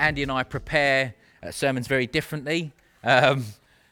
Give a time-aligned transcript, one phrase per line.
[0.00, 2.72] Andy and I prepare uh, sermons very differently.
[3.04, 3.44] Um,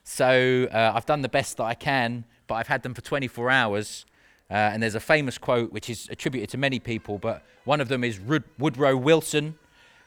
[0.04, 3.50] so uh, I've done the best that I can, but I've had them for 24
[3.50, 4.06] hours.
[4.50, 7.88] Uh, and there's a famous quote which is attributed to many people, but one of
[7.88, 9.58] them is Rud- Woodrow Wilson.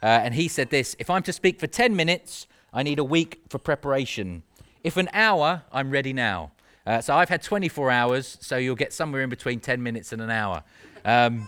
[0.01, 3.04] Uh, and he said this If I'm to speak for 10 minutes, I need a
[3.04, 4.41] week for preparation.
[4.83, 6.52] If an hour, I'm ready now.
[6.88, 10.21] Uh, so I've had 24 hours, so you'll get somewhere in between 10 minutes and
[10.21, 10.63] an hour.
[11.05, 11.47] Um,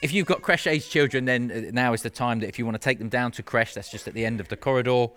[0.00, 2.64] if you've got creche age children, then uh, now is the time that if you
[2.64, 5.08] want to take them down to creche, that's just at the end of the corridor.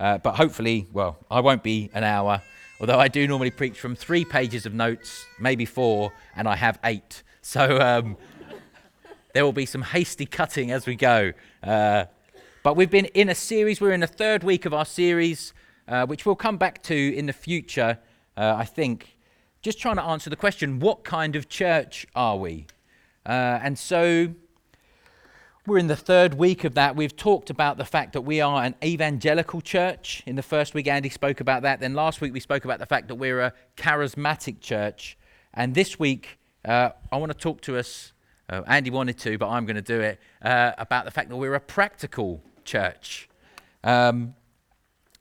[0.00, 2.42] Uh, but hopefully, well, I won't be an hour,
[2.80, 6.78] although I do normally preach from three pages of notes, maybe four, and I have
[6.84, 7.22] eight.
[7.42, 8.16] So um,
[9.34, 11.32] there will be some hasty cutting as we go.
[11.62, 12.06] Uh,
[12.62, 15.52] but we've been in a series, we're in the third week of our series,
[15.86, 17.98] uh, which we'll come back to in the future,
[18.36, 19.16] uh, I think.
[19.60, 22.66] Just trying to answer the question what kind of church are we?
[23.26, 24.34] Uh, and so
[25.66, 26.94] we're in the third week of that.
[26.94, 30.22] We've talked about the fact that we are an evangelical church.
[30.26, 31.80] In the first week, Andy spoke about that.
[31.80, 35.16] Then last week, we spoke about the fact that we're a charismatic church.
[35.54, 38.12] And this week, uh, I want to talk to us.
[38.50, 41.36] Uh, Andy wanted to, but I'm going to do it uh, about the fact that
[41.36, 43.30] we're a practical church.
[43.82, 44.34] Um,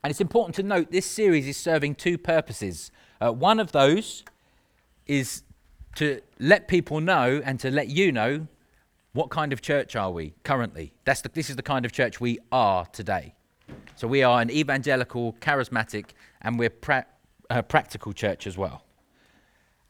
[0.04, 2.92] and it's important to note this series is serving two purposes.
[3.22, 4.26] Uh, one of those
[5.08, 5.44] is
[5.96, 8.48] to let people know and to let you know
[9.14, 10.94] what kind of church are we currently.
[11.06, 13.36] That's the, this is the kind of church we are today.
[13.96, 17.06] So we are an evangelical, charismatic, and we're pra-
[17.50, 18.84] a practical church as well.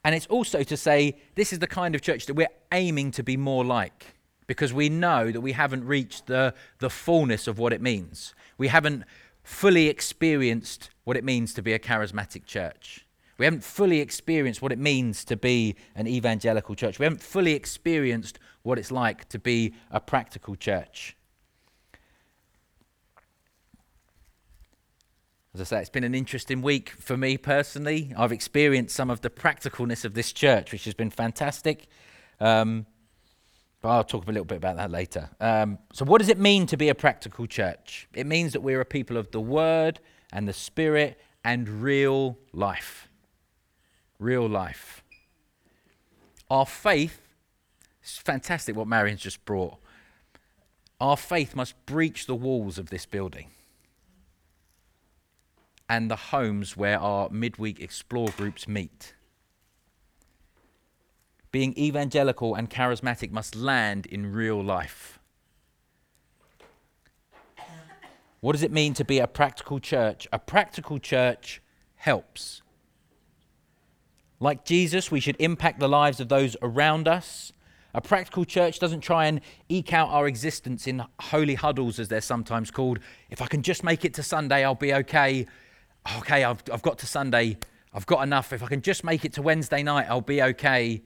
[0.04, 3.22] And it's also to say this is the kind of church that we're aiming to
[3.22, 4.14] be more like
[4.46, 8.34] because we know that we haven't reached the, the fullness of what it means.
[8.58, 9.04] We haven't
[9.42, 13.03] fully experienced what it means to be a charismatic church.
[13.36, 16.98] We haven't fully experienced what it means to be an evangelical church.
[16.98, 21.16] We haven't fully experienced what it's like to be a practical church.
[25.52, 28.12] As I say, it's been an interesting week for me personally.
[28.16, 31.86] I've experienced some of the practicalness of this church, which has been fantastic.
[32.40, 32.86] Um,
[33.80, 35.30] but I'll talk a little bit about that later.
[35.40, 38.08] Um, so, what does it mean to be a practical church?
[38.14, 40.00] It means that we're a people of the Word
[40.32, 43.08] and the Spirit and real life
[44.18, 45.02] real life.
[46.50, 47.20] Our faith,
[48.02, 49.76] it's fantastic what Marion's just brought.
[51.00, 53.48] Our faith must breach the walls of this building
[55.88, 59.14] and the homes where our midweek explore groups meet.
[61.50, 65.18] Being evangelical and charismatic must land in real life.
[68.40, 70.26] What does it mean to be a practical church?
[70.32, 71.62] A practical church
[71.96, 72.60] helps.
[74.44, 77.50] Like Jesus, we should impact the lives of those around us.
[77.94, 79.40] A practical church doesn't try and
[79.70, 82.98] eke out our existence in holy huddles, as they're sometimes called.
[83.30, 85.46] If I can just make it to Sunday, I'll be okay.
[86.18, 87.56] Okay, I've, I've got to Sunday.
[87.94, 88.52] I've got enough.
[88.52, 91.02] If I can just make it to Wednesday night, I'll be okay.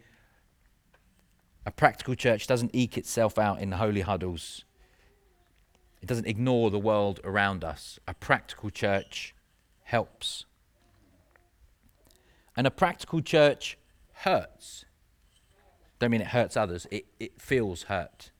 [1.64, 4.64] A practical church doesn't eke itself out in holy huddles,
[6.02, 8.00] it doesn't ignore the world around us.
[8.08, 9.32] A practical church
[9.84, 10.44] helps.
[12.58, 13.78] And a practical church
[14.24, 14.84] hurts.
[16.00, 18.32] Don't mean it hurts others, it, it feels hurt.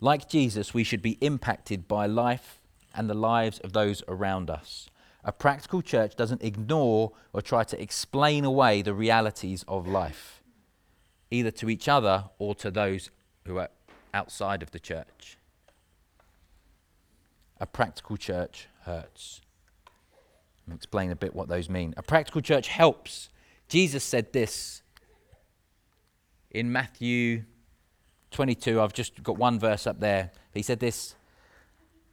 [0.00, 2.58] Like Jesus, we should be impacted by life
[2.94, 4.88] and the lives of those around us.
[5.24, 10.42] A practical church doesn't ignore or try to explain away the realities of life,
[11.30, 13.10] either to each other or to those
[13.44, 13.68] who are
[14.14, 15.36] outside of the church.
[17.60, 19.42] A practical church hurts.
[20.72, 21.94] Explain a bit what those mean.
[21.96, 23.28] A practical church helps.
[23.68, 24.82] Jesus said this
[26.50, 27.44] in Matthew
[28.32, 28.80] 22.
[28.80, 30.32] I've just got one verse up there.
[30.52, 31.14] He said this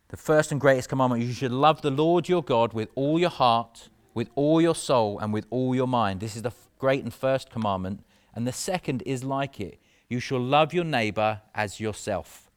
[0.09, 3.31] The first and greatest commandment you should love the Lord your God with all your
[3.31, 6.19] heart, with all your soul, and with all your mind.
[6.19, 8.03] This is the great and first commandment.
[8.35, 9.79] And the second is like it
[10.09, 12.51] you shall love your neighbor as yourself.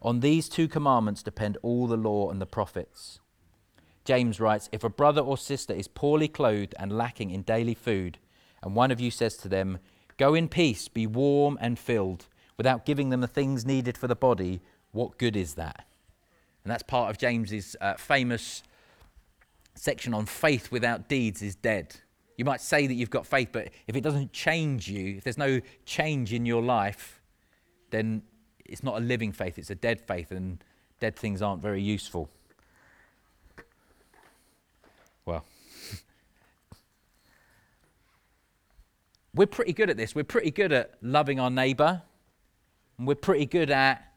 [0.00, 3.20] On these two commandments depend all the law and the prophets.
[4.04, 8.18] James writes If a brother or sister is poorly clothed and lacking in daily food,
[8.62, 9.78] and one of you says to them,
[10.16, 14.14] Go in peace, be warm and filled, without giving them the things needed for the
[14.14, 14.60] body,
[14.92, 15.86] what good is that?
[16.62, 18.62] And that's part of James's uh, famous
[19.74, 21.96] section on faith without deeds is dead.
[22.36, 25.38] You might say that you've got faith, but if it doesn't change you, if there's
[25.38, 27.20] no change in your life,
[27.90, 28.22] then
[28.64, 30.64] it's not a living faith, it's a dead faith, and
[31.00, 32.30] dead things aren't very useful.
[39.34, 40.14] We're pretty good at this.
[40.14, 42.02] We're pretty good at loving our neighbour.
[42.98, 44.12] And we're pretty good at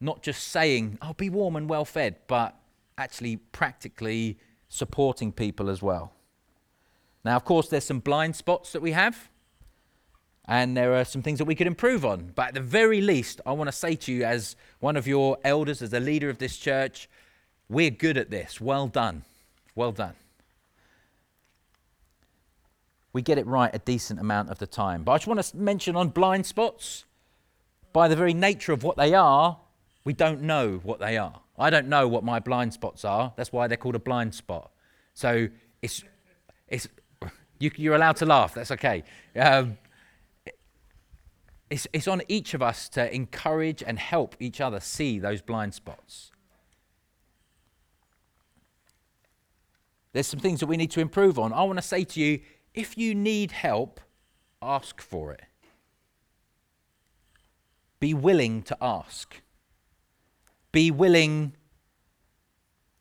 [0.00, 2.54] not just saying, oh, be warm and well fed, but
[2.96, 4.38] actually practically
[4.68, 6.12] supporting people as well.
[7.24, 9.28] Now, of course, there's some blind spots that we have,
[10.46, 12.32] and there are some things that we could improve on.
[12.34, 15.38] But at the very least, I want to say to you, as one of your
[15.44, 17.08] elders, as a leader of this church,
[17.68, 18.60] we're good at this.
[18.60, 19.24] Well done.
[19.74, 20.14] Well done.
[23.12, 25.02] We get it right a decent amount of the time.
[25.02, 27.04] But I just want to mention on blind spots,
[27.92, 29.58] by the very nature of what they are,
[30.04, 31.40] we don't know what they are.
[31.58, 33.32] I don't know what my blind spots are.
[33.36, 34.70] That's why they're called a blind spot.
[35.14, 35.48] So
[35.82, 36.04] it's,
[36.68, 36.88] it's,
[37.58, 38.54] you, are allowed to laugh.
[38.54, 39.02] That's okay.
[39.34, 39.78] Um,
[41.70, 45.74] it's, it's on each of us to encourage and help each other see those blind
[45.74, 46.30] spots.
[50.12, 51.52] There's some things that we need to improve on.
[51.52, 52.40] I want to say to you
[52.78, 54.00] if you need help,
[54.62, 55.42] ask for it.
[57.98, 59.42] Be willing to ask.
[60.70, 61.54] Be willing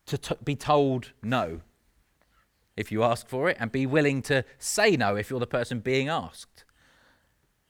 [0.07, 1.62] to t- be told no
[2.75, 5.80] if you ask for it, and be willing to say no if you're the person
[5.80, 6.63] being asked.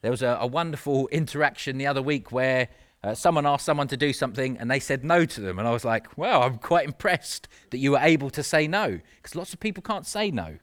[0.00, 2.68] There was a, a wonderful interaction the other week where
[3.04, 5.58] uh, someone asked someone to do something and they said no to them.
[5.58, 8.98] And I was like, wow, I'm quite impressed that you were able to say no
[9.16, 10.58] because lots of people can't say no.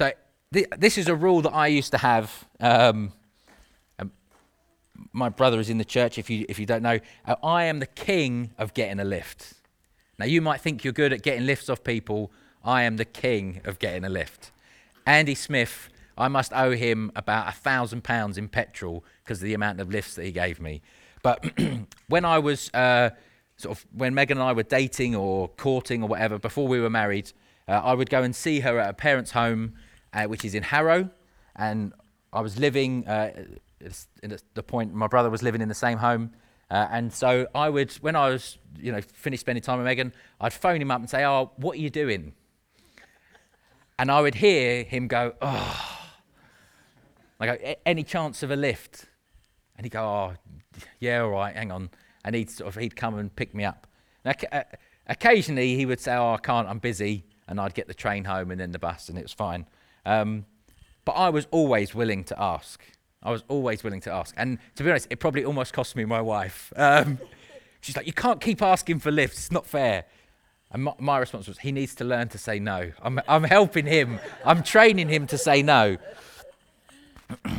[0.00, 0.10] So,
[0.54, 2.48] th- this is a rule that I used to have.
[2.58, 3.12] Um,
[5.12, 7.00] my brother is in the church, if you, if you don't know.
[7.26, 9.52] Uh, I am the king of getting a lift.
[10.18, 12.32] Now, you might think you're good at getting lifts off people.
[12.64, 14.52] I am the king of getting a lift.
[15.04, 19.52] Andy Smith, I must owe him about a thousand pounds in petrol because of the
[19.52, 20.80] amount of lifts that he gave me.
[21.22, 21.44] But
[22.08, 23.10] when I was uh,
[23.58, 26.88] sort of, when Megan and I were dating or courting or whatever, before we were
[26.88, 27.32] married,
[27.68, 29.74] uh, I would go and see her at her parents' home,
[30.12, 31.10] uh, which is in Harrow.
[31.56, 31.92] And
[32.32, 33.32] I was living uh,
[33.82, 36.32] at the point my brother was living in the same home.
[36.70, 40.12] Uh, and so I would, when I was, you know, finished spending time with Megan,
[40.40, 42.34] I'd phone him up and say, "Oh, what are you doing?"
[43.98, 45.96] And I would hear him go, "Oh."
[47.40, 49.06] I go, "Any chance of a lift?"
[49.76, 50.34] And he'd go, "Oh,
[51.00, 51.90] yeah, all right, hang on."
[52.24, 53.88] And he'd sort of he'd come and pick me up.
[54.24, 54.62] Now, uh,
[55.08, 58.52] occasionally he would say, "Oh, I can't, I'm busy," and I'd get the train home
[58.52, 59.66] and then the bus, and it was fine.
[60.04, 60.46] Um,
[61.04, 62.82] but I was always willing to ask.
[63.22, 64.34] I was always willing to ask.
[64.36, 66.72] And to be honest, it probably almost cost me my wife.
[66.76, 67.18] Um,
[67.80, 70.04] she's like, You can't keep asking for lifts, it's not fair.
[70.72, 72.92] And my, my, response was, He needs to learn to say no.
[73.02, 75.96] I'm, I'm helping him, I'm training him to say no.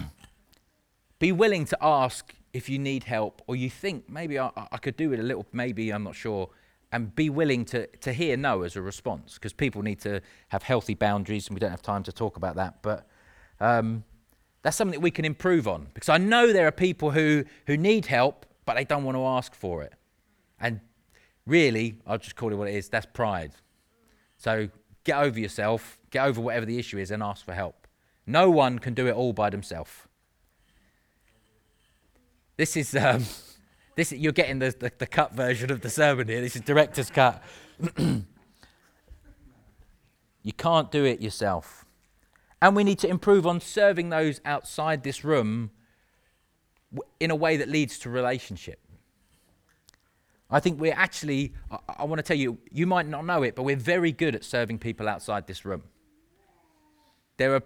[1.19, 4.97] Be willing to ask if you need help or you think maybe I, I could
[4.97, 6.49] do it a little, maybe, I'm not sure.
[6.93, 10.63] And be willing to, to hear no as a response because people need to have
[10.63, 12.81] healthy boundaries and we don't have time to talk about that.
[12.81, 13.07] But
[13.61, 14.03] um,
[14.61, 17.77] that's something that we can improve on because I know there are people who, who
[17.77, 19.93] need help, but they don't want to ask for it.
[20.59, 20.81] And
[21.45, 23.53] really, I'll just call it what it is that's pride.
[24.37, 24.69] So
[25.03, 27.87] get over yourself, get over whatever the issue is, and ask for help.
[28.25, 29.91] No one can do it all by themselves.
[32.57, 33.25] This is, um,
[33.95, 36.41] this, you're getting the, the, the cut version of the sermon here.
[36.41, 37.43] This is director's cut.
[37.97, 38.23] you
[40.57, 41.85] can't do it yourself.
[42.61, 45.71] And we need to improve on serving those outside this room
[47.19, 48.79] in a way that leads to relationship.
[50.49, 53.55] I think we're actually, I, I want to tell you, you might not know it,
[53.55, 55.83] but we're very good at serving people outside this room.
[57.37, 57.63] There are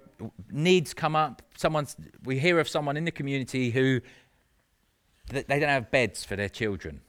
[0.52, 1.42] needs come up.
[1.58, 4.00] Someone's, we hear of someone in the community who
[5.28, 7.02] they don't have beds for their children.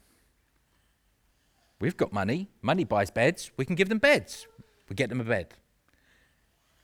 [1.81, 2.49] We've got money.
[2.63, 3.51] Money buys beds.
[3.57, 4.47] We can give them beds.
[4.89, 5.55] We get them a bed.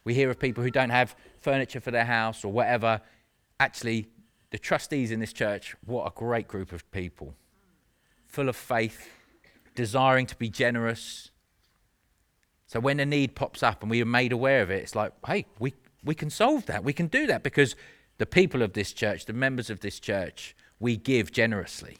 [0.05, 3.01] We hear of people who don't have furniture for their house or whatever.
[3.61, 4.09] Actually,
[4.51, 7.35] the trustees in this church, what a great group of people.
[8.27, 9.09] Full of faith,
[9.75, 11.31] desiring to be generous.
[12.67, 15.12] So when a need pops up and we are made aware of it, it's like,
[15.27, 15.75] hey, we,
[16.05, 16.85] we can solve that.
[16.85, 17.77] We can do that because
[18.19, 21.99] the people of this church, the members of this church, we give generously.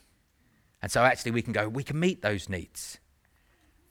[0.83, 2.99] And so actually we can go, we can meet those needs.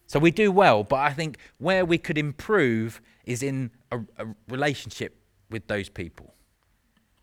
[0.06, 4.28] So we do well, but I think where we could improve is in a, a
[4.50, 5.16] relationship
[5.50, 6.36] with those people.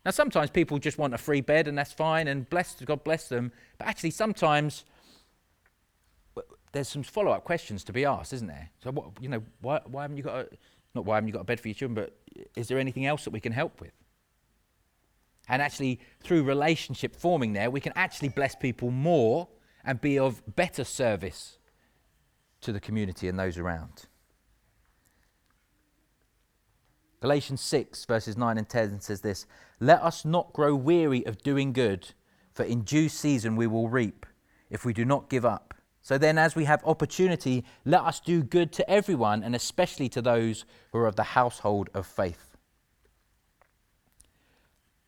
[0.03, 3.29] Now, sometimes people just want a free bed, and that's fine, and bless God bless
[3.29, 3.51] them.
[3.77, 4.85] But actually, sometimes
[6.71, 8.69] there's some follow-up questions to be asked, isn't there?
[8.83, 10.49] So, what, you know, why, why haven't you got a,
[10.95, 13.23] not why haven't you got a bed for your children, but is there anything else
[13.25, 13.91] that we can help with?
[15.49, 19.47] And actually, through relationship forming there, we can actually bless people more
[19.83, 21.57] and be of better service
[22.61, 24.05] to the community and those around.
[27.21, 29.45] Galatians 6, verses 9 and 10 says this
[29.79, 32.13] Let us not grow weary of doing good,
[32.53, 34.25] for in due season we will reap
[34.69, 35.73] if we do not give up.
[36.01, 40.21] So then, as we have opportunity, let us do good to everyone, and especially to
[40.21, 42.48] those who are of the household of faith.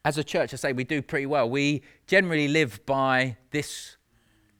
[0.03, 1.49] As a church, I say we do pretty well.
[1.49, 3.97] We generally live by this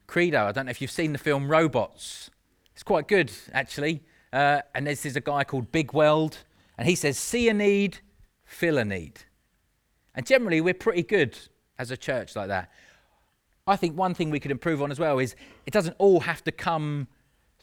[0.06, 0.46] credo.
[0.46, 2.30] I don't know if you've seen the film Robots.
[2.74, 4.04] It's quite good, actually.
[4.32, 6.38] Uh, and this is a guy called Big Weld,
[6.78, 8.00] and he says, See a need,
[8.44, 9.22] fill a need.
[10.14, 11.38] And generally, we're pretty good
[11.80, 12.72] as a church like that.
[13.66, 16.44] I think one thing we could improve on as well is it doesn't all have
[16.44, 17.08] to come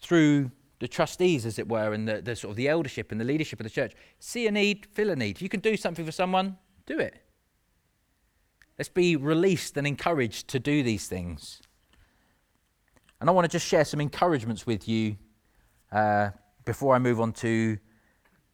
[0.00, 3.25] through the trustees, as it were, and the, the sort of the eldership and the
[3.25, 3.94] leadership of the church.
[4.18, 5.40] See a need, fill a need.
[5.40, 6.56] You can do something for someone,
[6.87, 7.23] do it.
[8.78, 11.61] Let's be released and encouraged to do these things.
[13.20, 15.16] And I want to just share some encouragements with you
[15.90, 16.30] uh,
[16.64, 17.78] before I move on to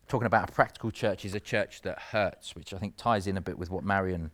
[0.08, 3.36] talking about a practical church is a church that hurts, which I think ties in
[3.36, 4.30] a bit with what Marion,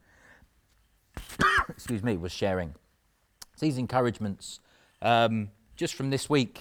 [1.69, 2.75] excuse me, was sharing.
[3.57, 4.61] So these encouragements,
[5.03, 6.61] um, just from this week,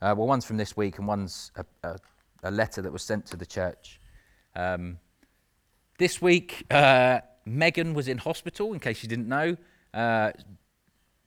[0.00, 1.98] uh, well, one's from this week and one's a, a,
[2.44, 4.00] a letter that was sent to the church.
[4.54, 4.98] Um,
[5.98, 9.56] this week, uh, Megan was in hospital, in case you didn't know,
[9.92, 10.32] uh,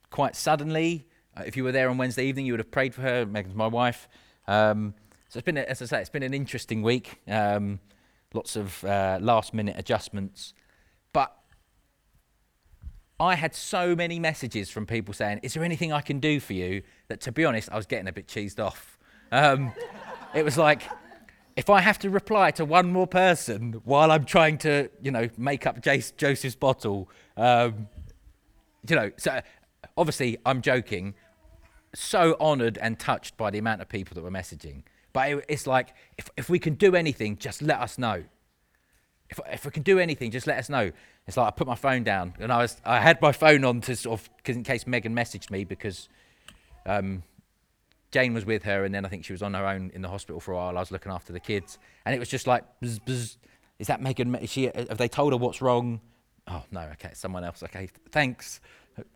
[0.10, 1.08] quite suddenly.
[1.36, 3.25] Uh, if you were there on Wednesday evening, you would have prayed for her.
[3.25, 4.08] Megan's my wife.
[4.48, 4.94] Um,
[5.30, 7.22] so it's been, as I say, it's been an interesting week.
[7.27, 7.80] Um,
[8.34, 10.53] lots of uh, last minute adjustments.
[11.12, 11.36] But
[13.20, 16.53] I had so many messages from people saying, Is there anything I can do for
[16.53, 16.84] you?
[17.08, 18.98] That to be honest, I was getting a bit cheesed off.
[19.32, 19.74] Um,
[20.36, 20.84] it was like,
[21.56, 25.30] if I have to reply to one more person while I'm trying to, you know,
[25.38, 27.88] make up Jace, Joseph's bottle, um,
[28.88, 29.42] you know, so
[29.98, 31.14] obviously I'm joking.
[31.96, 34.82] So honoured and touched by the amount of people that were messaging.
[35.14, 38.24] But it, it's like, if, if we can do anything, just let us know.
[39.30, 40.92] If, if we can do anything, just let us know.
[41.28, 43.80] It's like I put my phone down, and I was I had my phone on
[43.82, 46.10] to sort of in case Megan messaged me because
[46.86, 47.24] um,
[48.13, 50.08] Jane was with her, and then I think she was on her own in the
[50.08, 50.77] hospital for a while.
[50.77, 53.38] I was looking after the kids, and it was just like, bzz, bzz.
[53.79, 54.34] is that Megan?
[54.36, 54.72] Is she?
[54.74, 56.00] Have they told her what's wrong?
[56.48, 57.63] Oh no, okay, someone else.
[57.63, 58.62] Okay, thanks.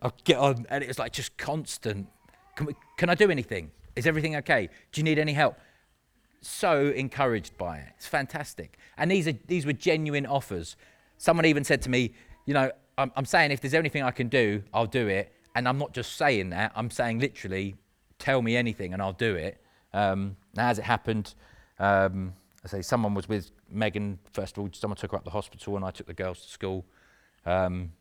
[0.02, 2.08] I'll get on, and it was like just constant.
[2.56, 3.70] Can, we, can I do anything?
[3.96, 4.68] Is everything okay?
[4.92, 5.56] Do you need any help?
[6.40, 7.88] so encouraged by it.
[7.96, 8.78] It's fantastic.
[8.96, 10.76] And these, are, these were genuine offers.
[11.16, 12.12] Someone even said to me,
[12.46, 15.32] You know, I'm, I'm saying if there's anything I can do, I'll do it.
[15.54, 17.74] And I'm not just saying that, I'm saying literally,
[18.18, 19.60] tell me anything and I'll do it.
[19.92, 21.34] Um, now, as it happened,
[21.78, 22.32] um,
[22.64, 25.76] I say someone was with Megan, first of all, someone took her up the hospital
[25.76, 26.84] and I took the girls to school.
[27.46, 27.92] Um,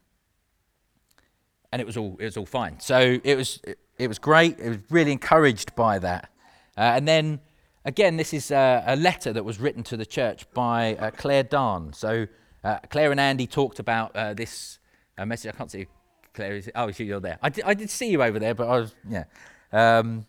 [1.72, 2.80] and it was all it was all fine.
[2.80, 4.58] So it was it, it was great.
[4.60, 6.30] It was really encouraged by that.
[6.78, 7.40] Uh, and then
[7.88, 11.44] Again, this is uh, a letter that was written to the church by uh, Claire
[11.44, 11.94] Darn.
[11.94, 12.28] So
[12.62, 14.80] uh, Claire and Andy talked about uh, this
[15.18, 15.54] uh, message.
[15.54, 15.88] I can't see
[16.34, 16.58] Claire.
[16.58, 17.40] Is, oh, you're there.
[17.42, 19.24] I did, I did see you over there, but I was, yeah.
[19.72, 20.26] Um,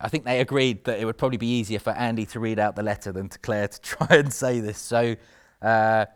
[0.00, 2.76] I think they agreed that it would probably be easier for Andy to read out
[2.76, 4.78] the letter than to Claire to try and say this.
[4.78, 5.16] So
[5.62, 6.06] uh,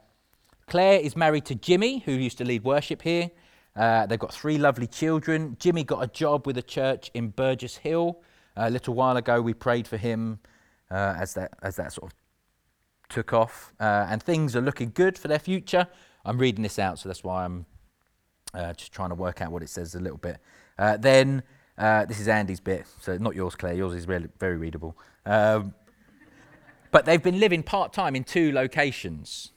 [0.66, 3.30] Claire is married to Jimmy, who used to lead worship here.
[3.76, 5.57] they've got three lovely children.
[5.59, 8.21] Jimmy got a job with a church in Burgess Hill.
[8.57, 10.40] A little while ago, we prayed for him
[10.90, 12.18] uh, as, that, as that sort of
[13.09, 15.87] took off, uh, and things are looking good for their future.
[16.25, 17.66] I'm reading this out, so that's why I'm
[18.54, 20.38] uh, just trying to work out what it says a little bit.
[20.78, 21.42] Uh, then,
[21.78, 23.75] uh, this is Andy's bit, so not yours, Claire.
[23.75, 24.97] Yours is really, very readable.
[25.25, 25.75] Um,
[26.90, 29.52] but they've been living part time in two locations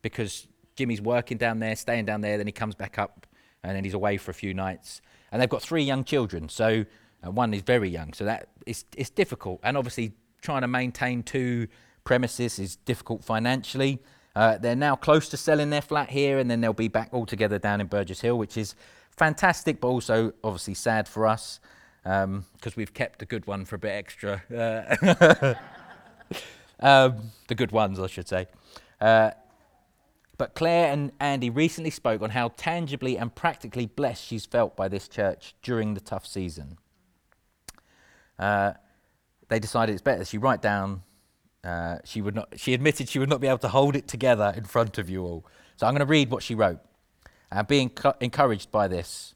[0.00, 0.46] because
[0.76, 3.26] Jimmy's working down there, staying down there, then he comes back up,
[3.62, 5.02] and then he's away for a few nights.
[5.30, 6.84] And they've got three young children, so
[7.24, 9.60] uh, one is very young, so that it's, it's difficult.
[9.62, 11.68] And obviously, trying to maintain two
[12.04, 14.02] premises is difficult financially.
[14.36, 17.26] Uh, they're now close to selling their flat here, and then they'll be back all
[17.26, 18.74] together down in Burgess Hill, which is
[19.16, 21.60] fantastic, but also obviously sad for us
[22.02, 22.44] because um,
[22.76, 24.42] we've kept the good one for a bit extra.
[24.54, 25.54] Uh,
[26.80, 28.46] um, the good ones, I should say.
[29.00, 29.30] Uh,
[30.36, 34.88] but Claire and Andy recently spoke on how tangibly and practically blessed she's felt by
[34.88, 36.78] this church during the tough season
[38.38, 38.72] uh,
[39.48, 41.02] they decided it's better she write down.
[41.62, 42.48] Uh, she would not.
[42.56, 45.22] She admitted she would not be able to hold it together in front of you
[45.22, 45.46] all.
[45.76, 46.80] So I'm going to read what she wrote.
[47.54, 49.34] Uh, be encu- encouraged by this,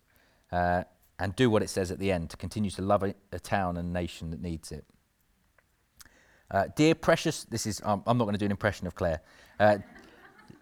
[0.50, 0.82] uh,
[1.20, 3.76] and do what it says at the end to continue to love a, a town
[3.76, 4.84] and nation that needs it.
[6.50, 7.80] Uh, dear precious, this is.
[7.84, 9.20] Um, I'm not going to do an impression of Claire.
[9.60, 9.78] Uh,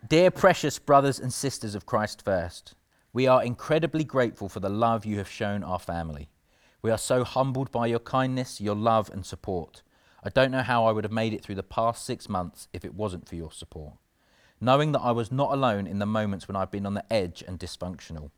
[0.06, 2.74] dear precious brothers and sisters of Christ First,
[3.12, 6.28] we are incredibly grateful for the love you have shown our family.
[6.82, 9.82] We are so humbled by your kindness, your love, and support.
[10.22, 12.84] I don't know how I would have made it through the past six months if
[12.84, 13.94] it wasn't for your support.
[14.60, 17.44] Knowing that I was not alone in the moments when I've been on the edge
[17.46, 18.30] and dysfunctional.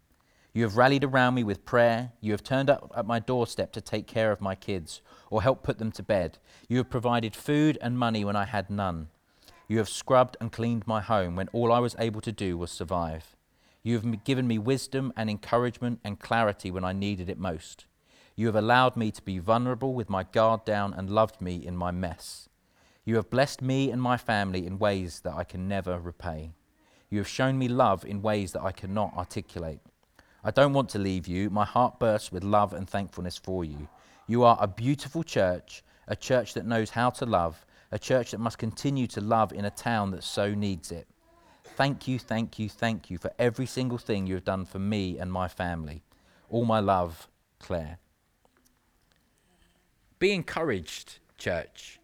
[0.53, 2.13] You have rallied around me with prayer.
[2.21, 5.63] You have turned up at my doorstep to take care of my kids or help
[5.63, 6.39] put them to bed.
[6.69, 9.09] You have provided food and money when I had none.
[9.69, 12.71] You have scrubbed and cleaned my home when all I was able to do was
[12.73, 13.37] survive.
[13.85, 17.85] You have given me wisdom and encouragement and clarity when I needed it most.
[18.35, 21.77] You have allowed me to be vulnerable with my guard down and loved me in
[21.77, 22.49] my mess.
[23.09, 26.53] You have blessed me and my family in ways that I can never repay.
[27.09, 29.81] You have shown me love in ways that I cannot articulate.
[30.45, 31.49] I don't want to leave you.
[31.49, 33.89] My heart bursts with love and thankfulness for you.
[34.27, 38.41] You are a beautiful church, a church that knows how to love, a church that
[38.41, 41.09] must continue to love in a town that so needs it.
[41.65, 45.19] Thank you, thank you, thank you for every single thing you have done for me
[45.19, 46.03] and my family.
[46.51, 47.27] All my love,
[47.59, 48.01] Claire.
[50.19, 51.98] Be encouraged, church.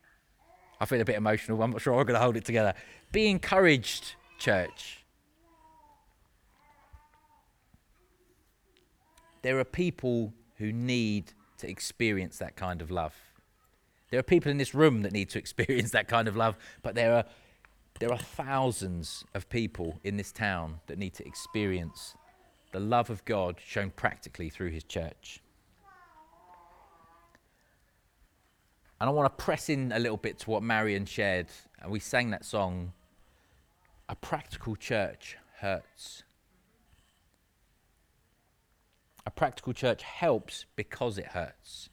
[0.81, 1.63] I feel a bit emotional.
[1.63, 2.75] I'm not sure I'm going to hold it together.
[3.13, 5.05] Be encouraged, church.
[9.43, 13.15] There are people who need to experience that kind of love.
[14.11, 16.95] There are people in this room that need to experience that kind of love, but
[16.95, 17.25] there are,
[18.01, 22.15] there are thousands of people in this town that need to experience
[22.73, 25.41] the love of God shown practically through his church.
[29.01, 31.49] And I want to press in a little bit to what Marion shared.
[31.83, 32.93] And we sang that song,
[34.09, 36.23] A Practical Church Hurts.
[39.27, 41.89] A practical church helps because it hurts.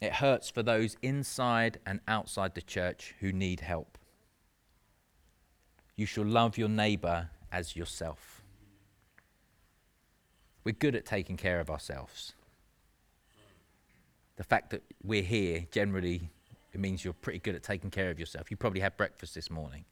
[0.00, 3.98] It hurts for those inside and outside the church who need help.
[5.96, 8.42] You shall love your neighbour as yourself.
[10.64, 12.34] We're good at taking care of ourselves.
[14.36, 16.30] The fact that we're here generally
[16.72, 18.50] it means you're pretty good at taking care of yourself.
[18.50, 19.86] You probably had breakfast this morning.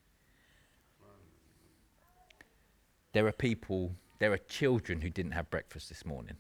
[3.15, 6.37] There are people there are children who didn't have breakfast this morning.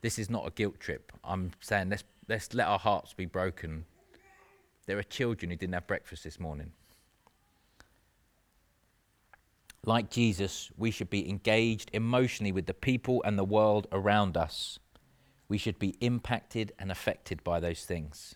[0.00, 1.12] This is not a guilt trip.
[1.22, 3.84] I'm saying let's, let's let our hearts be broken.
[4.86, 6.72] There are children who didn't have breakfast this morning.
[9.84, 14.78] Like Jesus, we should be engaged emotionally with the people and the world around us.
[15.48, 18.34] We should be impacted and affected by those things.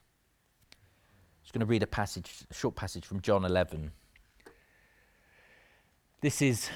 [0.73, 3.90] I'm just going to read a passage, a short passage from John 11.
[6.20, 6.68] This is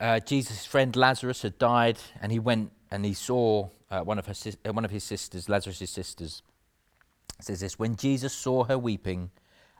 [0.00, 4.26] uh, Jesus' friend Lazarus had died, and he went and he saw uh, one, of
[4.26, 6.42] her, uh, one of his sisters, Lazarus' sisters.
[7.38, 9.30] It says this When Jesus saw her weeping,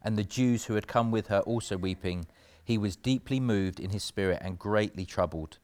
[0.05, 2.27] and the Jews who had come with her also weeping,
[2.63, 5.59] he was deeply moved in his spirit and greatly troubled.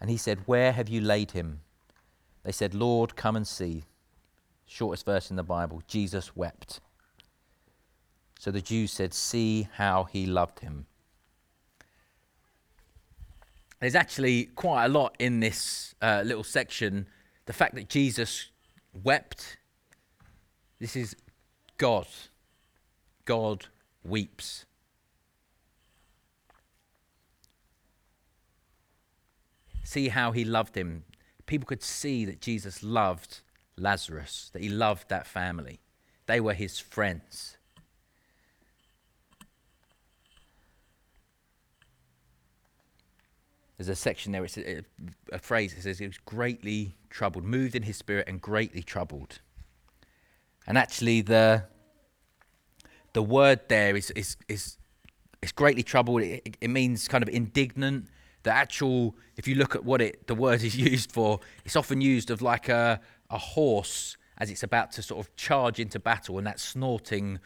[0.00, 1.60] And he said, Where have you laid him?
[2.44, 3.84] They said, Lord, come and see.
[4.66, 6.80] Shortest verse in the Bible Jesus wept.
[8.38, 10.86] So the Jews said, See how he loved him
[13.82, 17.08] there's actually quite a lot in this uh, little section.
[17.46, 18.52] The fact that Jesus
[19.02, 19.56] wept,
[20.78, 21.16] this is
[21.78, 22.06] God.
[23.24, 23.66] God
[24.04, 24.66] weeps.
[29.82, 31.02] See how he loved him.
[31.52, 33.40] People could see that Jesus loved
[33.76, 35.80] Lazarus, that he loved that family.
[36.24, 37.58] They were his friends.
[43.76, 44.80] there's a section there, it's a,
[45.30, 49.40] a phrase that says he was greatly troubled, moved in his spirit and greatly troubled.
[50.66, 51.64] And actually, the
[53.12, 54.78] the word there is is is,
[55.42, 56.22] is greatly troubled.
[56.22, 58.08] It, it means kind of indignant.
[58.42, 62.00] The actual, if you look at what it the word is used for, it's often
[62.00, 63.00] used of like a
[63.30, 67.38] a horse as it's about to sort of charge into battle, and that snorting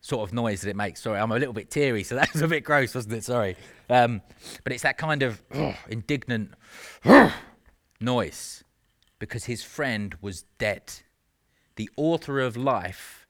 [0.00, 1.02] sort of noise that it makes.
[1.02, 3.24] Sorry, I'm a little bit teary, so that was a bit gross, wasn't it?
[3.24, 3.56] Sorry.
[3.88, 4.22] Um,
[4.64, 5.42] but it's that kind of
[5.88, 6.54] indignant
[8.00, 8.64] noise
[9.18, 10.92] because his friend was dead.
[11.76, 13.26] The author of life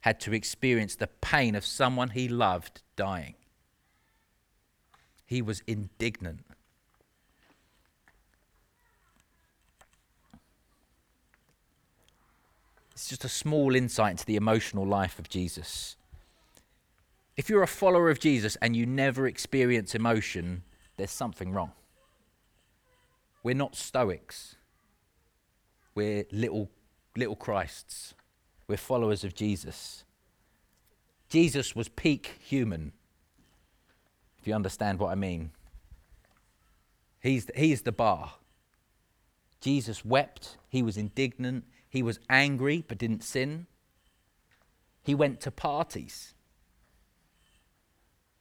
[0.00, 3.34] had to experience the pain of someone he loved dying.
[5.26, 6.40] He was indignant.
[12.92, 15.96] It's just a small insight into the emotional life of Jesus.
[17.36, 20.62] If you're a follower of Jesus and you never experience emotion,
[20.96, 21.72] there's something wrong.
[23.42, 24.56] We're not Stoics.
[25.94, 26.70] We're little,
[27.16, 28.14] little Christs.
[28.68, 30.04] We're followers of Jesus.
[31.28, 32.92] Jesus was peak human,
[34.44, 35.52] if you understand what I mean.
[37.22, 38.34] He's, he's the bar.
[39.62, 40.58] Jesus wept.
[40.68, 41.64] He was indignant.
[41.88, 43.66] He was angry but didn't sin.
[45.02, 46.34] He went to parties.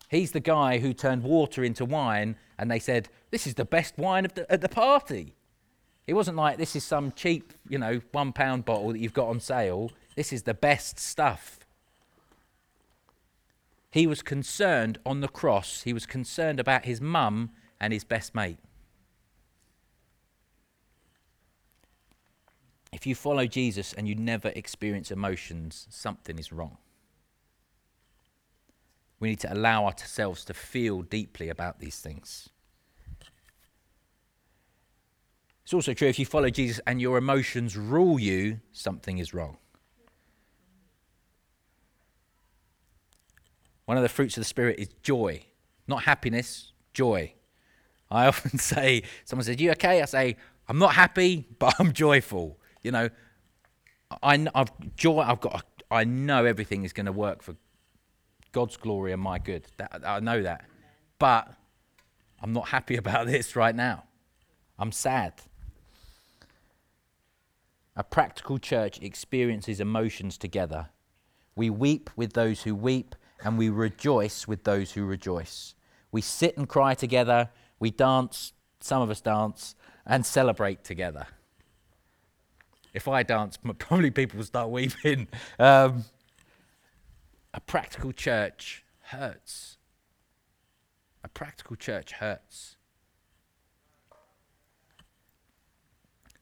[0.10, 3.98] He's the guy who turned water into wine, and they said, This is the best
[3.98, 5.36] wine the, at the party.
[6.06, 9.30] It wasn't like this is some cheap, you know, one pound bottle that you've got
[9.30, 9.89] on sale.
[10.18, 11.60] This is the best stuff.
[13.93, 18.34] He was concerned on the cross, he was concerned about his mum and his best
[18.34, 18.58] mate.
[22.91, 26.77] If you follow Jesus and you never experience emotions, something is wrong.
[29.19, 32.49] We need to allow ourselves to feel deeply about these things.
[35.65, 39.58] It's also true if you follow Jesus and your emotions rule you, something is wrong.
[43.86, 45.43] One of the fruits of the Spirit is joy,
[45.88, 47.34] not happiness, joy.
[48.10, 50.02] I often say, someone says, You okay?
[50.02, 52.60] I say, I'm not happy, but I'm joyful.
[52.82, 53.10] You know,
[54.22, 57.56] I, I've joy, I've got, I know everything is going to work for
[58.52, 59.65] God's glory and my good.
[59.78, 60.65] That, I know that.
[61.19, 61.54] But
[62.41, 64.04] I'm not happy about this right now.
[64.78, 65.34] I'm sad.
[67.96, 70.89] A practical church experiences emotions together.
[71.56, 75.75] We weep with those who weep, and we rejoice with those who rejoice.
[76.12, 79.75] We sit and cry together, we dance, some of us dance,
[80.06, 81.27] and celebrate together.
[82.93, 85.27] If I dance, probably people will start weeping.
[85.60, 86.06] Um,
[87.53, 89.77] a practical church hurts.
[91.23, 92.77] A practical church hurts.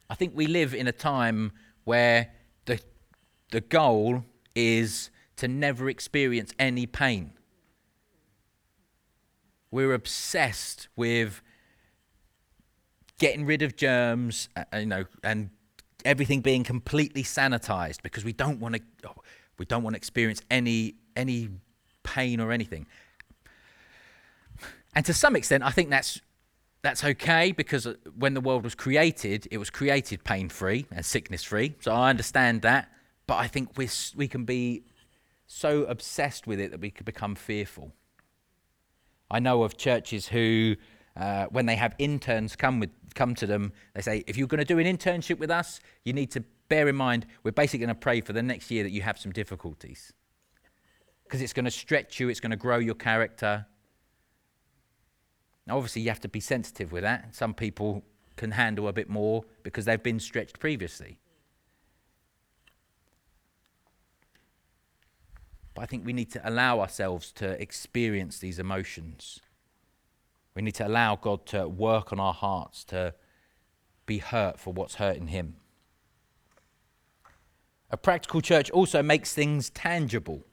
[0.09, 1.53] I think we live in a time
[1.85, 2.31] where
[2.65, 2.79] the,
[3.51, 5.09] the goal is
[5.41, 7.34] to never experience any pain.
[9.71, 11.41] We're obsessed with
[13.17, 15.49] getting rid of germs, uh, you know, and
[16.06, 19.15] everything being completely sanitized because we don't want to oh,
[19.58, 21.49] we don't want to experience any any
[22.04, 22.86] pain or anything.
[24.93, 26.21] And to some extent, I think that's
[26.84, 31.04] that's okay because uh, when the world was created, it was created pain free and
[31.04, 31.75] sickness free.
[31.80, 32.91] So I understand that.
[33.25, 34.84] But I think we we can be
[35.51, 37.91] so obsessed with it that we could become fearful.
[39.29, 40.75] I know of churches who,
[41.15, 44.59] uh, when they have interns come, with, come to them, they say, if you're going
[44.59, 47.89] to do an internship with us, you need to bear in mind we're basically going
[47.89, 50.13] to pray for the next year that you have some difficulties.
[51.23, 53.65] Because it's going to stretch you, it's going to grow your character,
[55.67, 57.35] now, obviously, you have to be sensitive with that.
[57.35, 58.03] Some people
[58.35, 61.19] can handle a bit more because they've been stretched previously.
[65.73, 69.39] But I think we need to allow ourselves to experience these emotions.
[70.55, 73.13] We need to allow God to work on our hearts, to
[74.05, 75.55] be hurt for what's hurting Him.
[77.89, 80.43] A practical church also makes things tangible.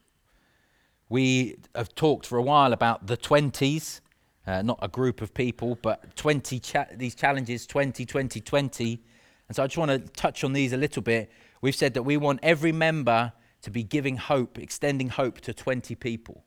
[1.09, 4.01] We have talked for a while about the 20s
[4.49, 8.99] uh, not a group of people, but 20 cha- these challenges 20, 20, 20.
[9.47, 11.29] And so I just want to touch on these a little bit.
[11.61, 15.95] We've said that we want every member to be giving hope, extending hope to 20
[15.95, 16.43] people.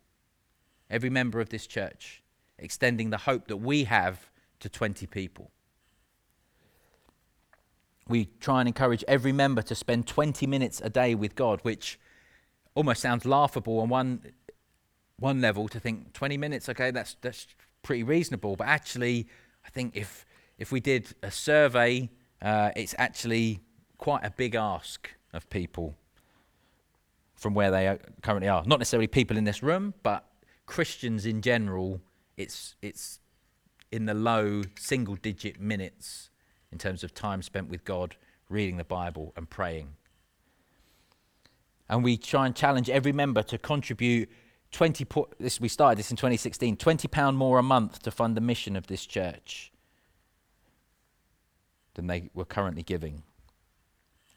[0.90, 2.22] Every member of this church,
[2.58, 5.50] extending the hope that we have to 20 people.
[8.08, 11.98] We try and encourage every member to spend 20 minutes a day with God, which
[12.74, 14.32] almost sounds laughable on one,
[15.18, 17.46] one level to think 20 minutes, okay, that's, that's
[17.82, 18.56] pretty reasonable.
[18.56, 19.28] But actually,
[19.64, 20.26] I think if
[20.58, 22.08] if we did a survey,
[22.40, 23.60] uh, it's actually
[23.98, 25.96] quite a big ask of people
[27.42, 28.62] from where they currently are.
[28.64, 30.24] Not necessarily people in this room, but
[30.64, 32.00] Christians in general.
[32.36, 33.18] It's it's
[33.90, 36.30] in the low single digit minutes
[36.70, 38.16] in terms of time spent with God,
[38.48, 39.88] reading the Bible and praying.
[41.88, 44.30] And we try and challenge every member to contribute
[44.70, 45.04] 20
[45.38, 48.74] this we started this in 2016 20 pound more a month to fund the mission
[48.74, 49.70] of this church
[51.92, 53.22] than they were currently giving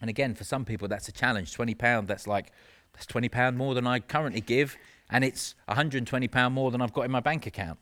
[0.02, 2.52] and again for some people that's a challenge 20 pound that's like
[2.96, 4.76] that's 20 pound more than i currently give
[5.10, 7.78] and it's 120 pound more than i've got in my bank account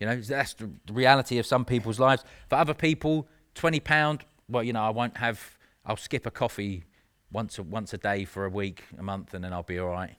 [0.00, 4.62] you know that's the reality of some people's lives for other people 20 pound well
[4.62, 6.84] you know i won't have i'll skip a coffee
[7.30, 9.90] once a, once a day for a week a month and then i'll be all
[9.90, 10.16] right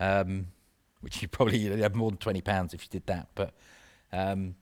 [0.00, 0.46] um,
[1.00, 3.28] which you probably have more than twenty pounds if you did that.
[3.34, 3.54] But
[4.12, 4.56] um,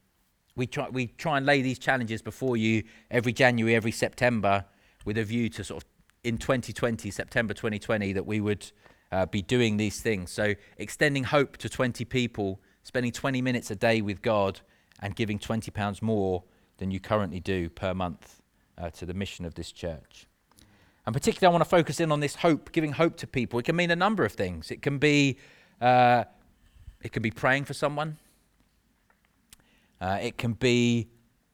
[0.57, 4.65] we try we try and lay these challenges before you every January, every September,
[5.05, 5.89] with a view to sort of
[6.25, 8.71] in 2020, September 2020, that we would
[9.13, 10.31] uh, be doing these things.
[10.31, 14.61] So extending hope to 20 people, spending 20 minutes a day with God,
[15.01, 16.43] and giving 20 pounds more
[16.79, 18.43] than you currently do per month
[18.77, 20.27] uh, to the mission of this church.
[21.07, 23.59] And particularly, I want to focus in on this hope, giving hope to people.
[23.59, 24.71] It can mean a number of things.
[24.71, 25.39] It can be
[25.81, 26.25] uh,
[27.03, 28.17] it can be praying for someone.
[30.01, 31.09] Uh, it can be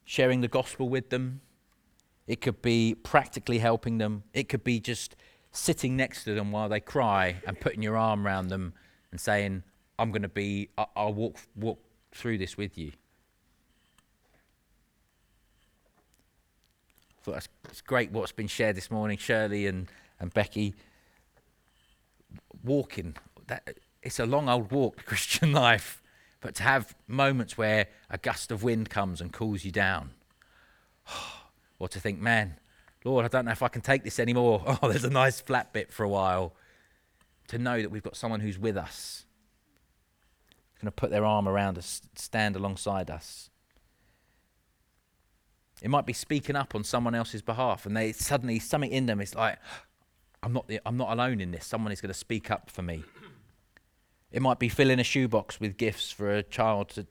[0.04, 1.40] sharing the gospel with them.
[2.26, 4.24] It could be practically helping them.
[4.32, 5.16] It could be just
[5.54, 8.74] sitting next to them while they cry and putting your arm around them
[9.10, 9.62] and saying,
[9.98, 11.78] I'm going to be, I'll walk, walk
[12.12, 12.90] through this with you.
[17.10, 19.88] I thought that's great what's been shared this morning, Shirley and,
[20.18, 20.74] and Becky.
[22.64, 23.14] Walking,
[23.46, 26.02] that, it's a long old walk, Christian life,
[26.40, 30.10] but to have moments where a gust of wind comes and cools you down,
[31.78, 32.56] or to think, man,
[33.04, 34.62] Lord, I don't know if I can take this anymore.
[34.82, 36.54] Oh, there's a nice flat bit for a while.
[37.48, 39.26] To know that we've got someone who's with us,
[40.80, 43.50] going to put their arm around us, stand alongside us.
[45.82, 49.20] It might be speaking up on someone else's behalf, and they suddenly something in them
[49.20, 49.58] is like,
[50.42, 51.66] "I'm not, the, I'm not alone in this.
[51.66, 53.04] Someone is going to speak up for me."
[54.32, 57.06] It might be filling a shoebox with gifts for a child to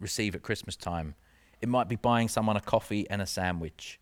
[0.00, 1.14] receive at Christmas time.
[1.60, 4.00] It might be buying someone a coffee and a sandwich.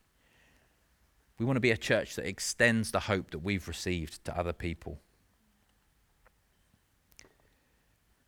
[1.38, 4.52] We want to be a church that extends the hope that we've received to other
[4.52, 5.00] people.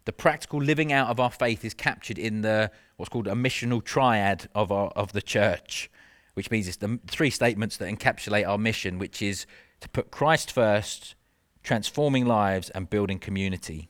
[0.07, 3.83] The practical living out of our faith is captured in the what's called a missional
[3.83, 5.91] triad of our, of the church,
[6.35, 9.47] which means it's the three statements that encapsulate our mission, which is
[9.81, 11.17] to put Christ first,
[11.63, 13.89] transforming lives, and building community.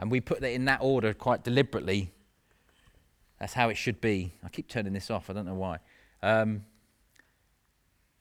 [0.00, 2.12] And we put that in that order quite deliberately.
[3.38, 4.32] That's how it should be.
[4.42, 5.28] I keep turning this off.
[5.28, 5.78] I don't know why.
[6.22, 6.64] Um,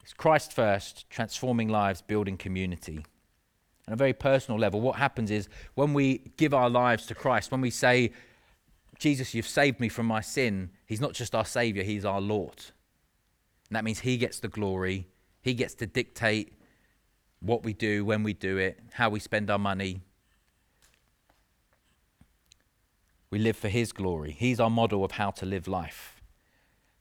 [0.07, 3.05] it's Christ first, transforming lives, building community.
[3.89, 7.51] On a very personal level, what happens is when we give our lives to Christ,
[7.51, 8.13] when we say,
[8.99, 12.55] Jesus, you've saved me from my sin, He's not just our Savior, He's our Lord.
[13.67, 15.09] And that means He gets the glory,
[15.41, 16.53] He gets to dictate
[17.41, 19.99] what we do, when we do it, how we spend our money.
[23.29, 24.31] We live for His glory.
[24.31, 26.16] He's our model of how to live life.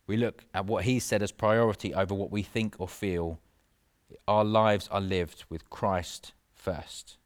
[0.06, 3.40] We look at what he said as priority over what we think or feel.
[4.28, 7.16] Our lives are lived with Christ first.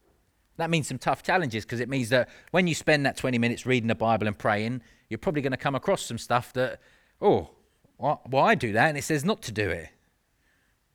[0.57, 3.67] That means some tough challenges because it means that when you spend that 20 minutes
[3.67, 6.81] reading the Bible and praying, you're probably going to come across some stuff that,
[7.21, 7.51] oh,
[7.97, 9.89] why well, I do that and it says not to do it.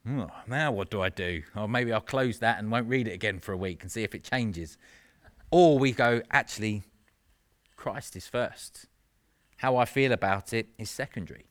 [0.07, 1.43] Oh, now what do I do?
[1.55, 4.03] Or maybe I'll close that and won't read it again for a week and see
[4.03, 4.77] if it changes.
[5.49, 6.83] Or we go, actually,
[7.75, 8.85] Christ is first.
[9.57, 11.45] How I feel about it is secondary.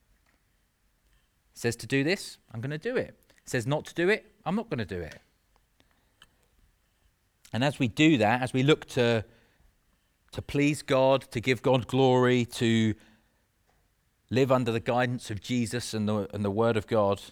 [1.54, 3.14] Says to do this, I'm going to do it.
[3.30, 5.18] It says not to do it, I'm not going to do it.
[7.52, 9.24] And as we do that, as we look to,
[10.32, 12.94] to please God, to give God glory, to
[14.30, 17.22] live under the guidance of Jesus and the, and the Word of God,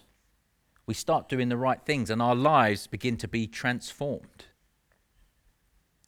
[0.85, 4.45] we start doing the right things and our lives begin to be transformed.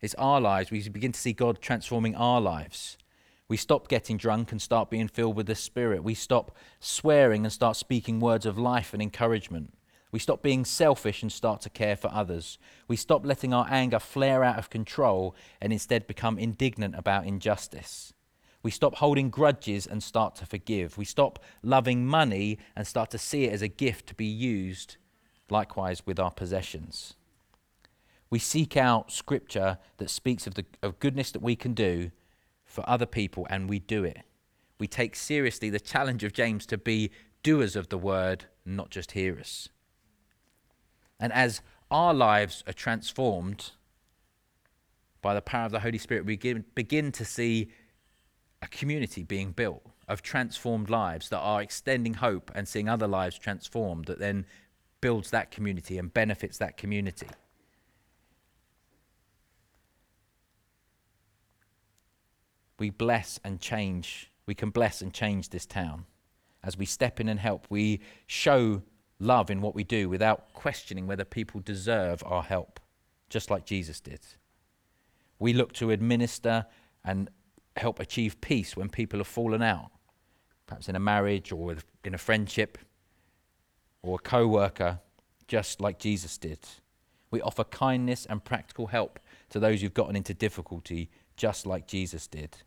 [0.01, 0.71] It's our lives.
[0.71, 2.97] We begin to see God transforming our lives.
[3.47, 6.03] We stop getting drunk and start being filled with the Spirit.
[6.03, 9.73] We stop swearing and start speaking words of life and encouragement.
[10.12, 12.58] We stop being selfish and start to care for others.
[12.88, 18.13] We stop letting our anger flare out of control and instead become indignant about injustice.
[18.63, 20.97] We stop holding grudges and start to forgive.
[20.97, 24.97] We stop loving money and start to see it as a gift to be used,
[25.51, 27.13] likewise with our possessions.
[28.31, 32.10] We seek out scripture that speaks of the of goodness that we can do
[32.76, 34.20] for other people and we do it.
[34.78, 37.10] We take seriously the challenge of James to be
[37.42, 39.70] doers of the word, not just hearers.
[41.18, 43.72] And as our lives are transformed
[45.22, 47.72] by the power of the Holy Spirit, we begin to see
[48.62, 53.40] a community being built of transformed lives that are extending hope and seeing other lives
[53.40, 54.46] transformed that then
[55.00, 57.28] builds that community and benefits that community.
[62.80, 66.06] We bless and change, we can bless and change this town.
[66.64, 68.82] As we step in and help, we show
[69.20, 72.80] love in what we do without questioning whether people deserve our help,
[73.30, 74.22] just like Jesus did.
[75.40, 76.66] We look to administer
[77.04, 77.30] and
[77.78, 79.92] help achieve peace when people have fallen out,
[80.66, 82.78] perhaps in a marriage or in a friendship
[84.02, 85.00] or a co worker,
[85.48, 86.60] just like Jesus did.
[87.32, 92.28] We offer kindness and practical help to those who've gotten into difficulty just like Jesus
[92.28, 92.58] did.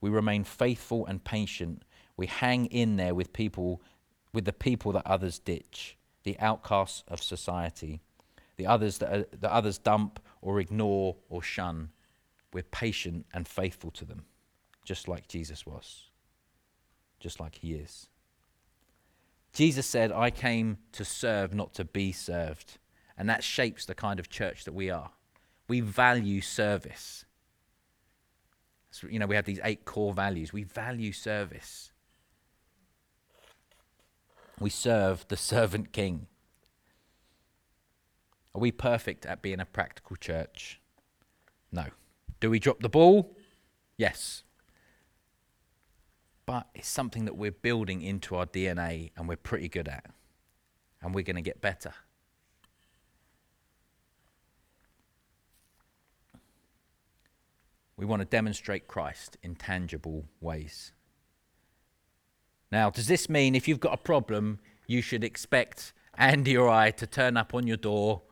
[0.00, 1.82] We remain faithful and patient.
[2.16, 3.82] We hang in there with people,
[4.32, 8.00] with the people that others ditch, the outcasts of society,
[8.56, 11.90] the others that, are, that others dump or ignore or shun.
[12.52, 14.24] We're patient and faithful to them,
[14.84, 16.10] just like Jesus was,
[17.18, 18.08] just like he is.
[19.52, 22.78] Jesus said, I came to serve, not to be served.
[23.16, 25.10] And that shapes the kind of church that we are.
[25.68, 27.24] We value service.
[28.92, 30.52] So, you know, we have these eight core values.
[30.52, 31.90] We value service.
[34.60, 36.26] We serve the servant king.
[38.54, 40.78] Are we perfect at being a practical church?
[41.72, 41.86] No.
[42.38, 43.34] Do we drop the ball?
[43.96, 44.44] Yes.
[46.44, 50.04] But it's something that we're building into our DNA and we're pretty good at.
[51.00, 51.94] And we're going to get better.
[58.02, 60.90] We want to demonstrate Christ in tangible ways.
[62.72, 66.90] Now, does this mean if you've got a problem, you should expect Andy or I
[66.90, 68.22] to turn up on your door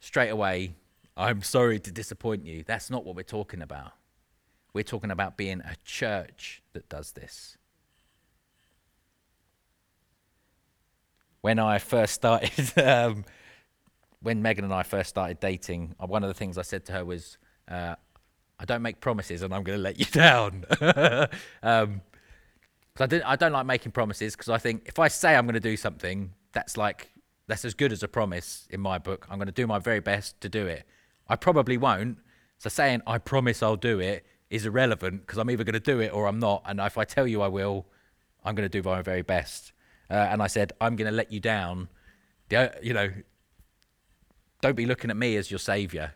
[0.00, 0.74] straight away?
[1.16, 2.64] I'm sorry to disappoint you.
[2.66, 3.92] That's not what we're talking about.
[4.74, 7.56] We're talking about being a church that does this.
[11.40, 13.26] When I first started, um,
[14.20, 16.92] when Megan and I first started dating, uh, one of the things I said to
[16.94, 17.94] her was, uh,
[18.62, 20.64] I don't make promises and I'm going to let you down.
[21.64, 22.00] um,
[22.98, 25.54] I, didn't, I don't like making promises because I think if I say I'm going
[25.54, 27.10] to do something, that's like,
[27.48, 29.26] that's as good as a promise in my book.
[29.28, 30.86] I'm going to do my very best to do it.
[31.28, 32.18] I probably won't.
[32.58, 35.98] So saying, I promise I'll do it is irrelevant because I'm either going to do
[35.98, 36.62] it or I'm not.
[36.64, 37.86] And if I tell you I will,
[38.44, 39.72] I'm going to do my very best.
[40.08, 41.88] Uh, and I said, I'm going to let you down.
[42.48, 43.10] You know,
[44.60, 46.14] don't be looking at me as your savior.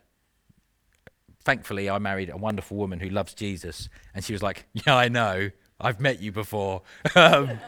[1.47, 3.87] Thankfully, I married a wonderful woman who loves Jesus.
[4.13, 5.49] And she was like, Yeah, I know.
[5.79, 6.81] I've met you before.
[7.15, 7.61] um,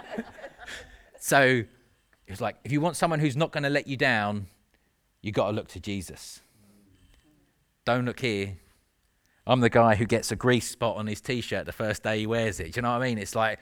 [1.18, 4.48] so it was like, if you want someone who's not going to let you down,
[5.22, 6.42] you've got to look to Jesus.
[7.86, 8.58] Don't look here.
[9.48, 12.28] I'm the guy who gets a grease spot on his t-shirt the first day he
[12.28, 12.74] wears it.
[12.74, 13.18] Do you know what I mean?
[13.18, 13.60] It's like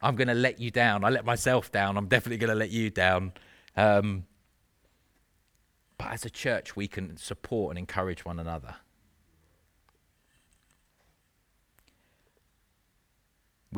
[0.00, 1.02] I'm going to let you down.
[1.02, 1.96] I let myself down.
[1.96, 3.32] I'm definitely going to let you down.
[3.76, 4.24] Um,
[5.98, 8.76] but as a church, we can support and encourage one another.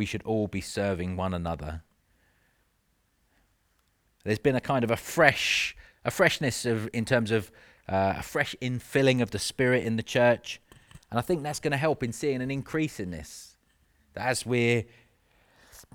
[0.01, 1.83] We should all be serving one another.
[4.25, 7.53] There's been a kind of a fresh, a freshness of in terms of
[7.87, 10.59] uh, a fresh infilling of the Spirit in the church.
[11.11, 13.57] And I think that's going to help in seeing an increase in this.
[14.15, 14.85] That as we're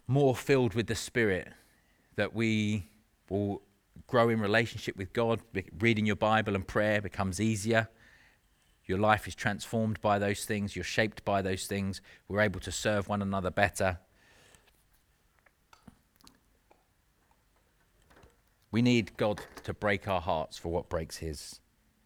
[0.05, 1.47] more filled with the Spirit,
[2.15, 2.85] that we
[3.27, 3.63] will
[4.05, 5.39] grow in relationship with God.
[5.79, 7.89] Reading your Bible and prayer becomes easier.
[8.85, 10.75] Your life is transformed by those things.
[10.75, 12.01] You're shaped by those things.
[12.27, 13.99] We're able to serve one another better.
[18.71, 21.59] We need God to break our hearts for what breaks His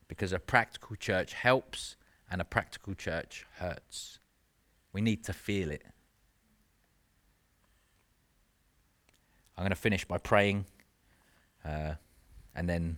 [0.08, 1.96] because a practical church helps
[2.32, 4.20] and a practical church hurts.
[4.94, 5.84] We need to feel it.
[9.58, 10.66] I'm going to finish by praying,
[11.66, 11.96] uh,
[12.56, 12.98] and then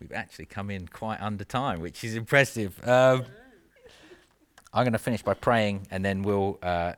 [0.00, 2.78] we've actually come in quite under time, which is impressive.
[2.86, 3.24] Um,
[4.72, 6.58] I'm going to finish by praying, and then we'll.
[6.62, 6.94] Uh,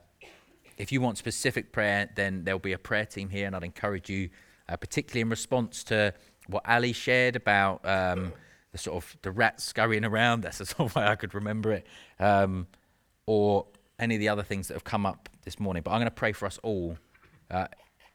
[0.77, 4.09] if you want specific prayer, then there'll be a prayer team here, and I'd encourage
[4.09, 4.29] you,
[4.69, 6.13] uh, particularly in response to
[6.47, 7.85] what Ali shared about.
[7.85, 8.33] Um,
[8.71, 10.41] the sort of the rats scurrying around.
[10.43, 11.87] That's the sort of way I could remember it.
[12.19, 12.67] Um,
[13.25, 13.65] or
[13.99, 15.83] any of the other things that have come up this morning.
[15.83, 16.97] But I'm going to pray for us all
[17.49, 17.67] uh,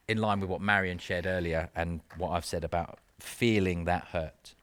[0.09, 4.55] in line with what Marion shared earlier and what I've said about feeling that hurt.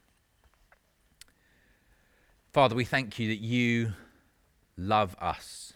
[2.52, 3.92] Father, we thank you that you
[4.76, 5.74] love us.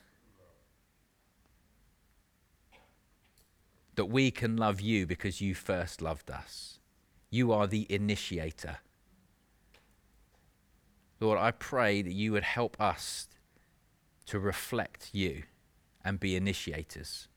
[3.95, 6.81] That we can love you because you first loved us.
[7.31, 8.79] You are the initiator.
[11.21, 13.29] Lord, I pray that you would help us
[14.27, 15.45] to reflect you
[16.05, 17.29] and be initiators.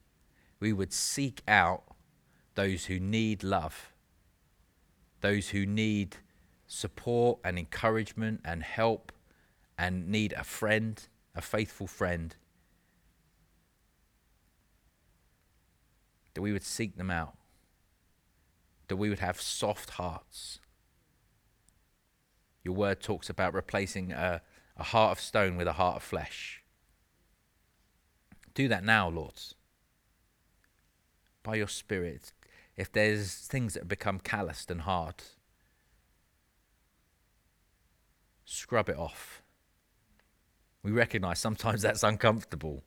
[0.60, 1.84] We would seek out
[2.56, 3.91] those who need love,
[5.21, 6.17] those who need
[6.65, 9.12] support and encouragement and help
[9.78, 12.36] and need a friend, a faithful friend.
[16.34, 17.38] That we would seek them out,
[18.88, 20.60] that we would have soft hearts
[22.68, 24.41] your word talks about replacing a,
[24.76, 26.62] a heart of stone with a heart of flesh.
[28.54, 29.39] Do that now, Lord.
[31.43, 32.34] By your Spirit.
[32.76, 35.16] If there's things that have become calloused and hard,
[38.43, 39.43] scrub it off.
[40.88, 42.82] We recognize sometimes that's uncomfortable.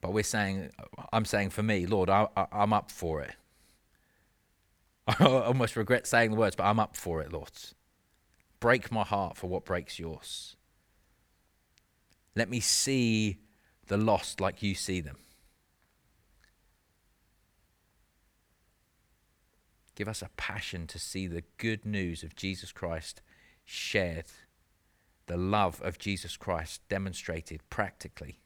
[0.00, 0.70] But we're saying,
[1.12, 3.34] I'm saying for me, Lord, I, am up for it.
[5.08, 7.50] I almost regret saying the words, but I'm up for it, Lord.
[8.60, 10.54] Break my heart for what breaks yours.
[12.36, 13.38] Let me see
[13.88, 15.16] the lost like you see them.
[19.96, 23.20] Give us a passion to see the good news of Jesus Christ
[23.64, 24.26] shared,
[25.26, 28.40] the love of Jesus Christ demonstrated practically.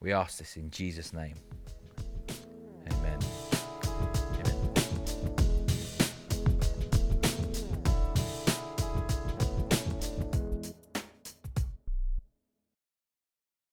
[0.00, 1.36] We ask this in Jesus' name.
[2.90, 3.20] Amen.